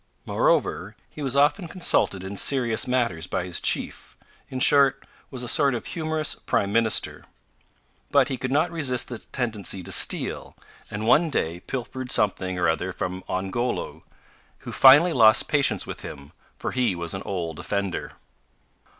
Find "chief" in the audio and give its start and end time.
3.61-4.17